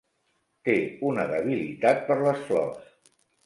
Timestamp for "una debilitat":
1.11-2.03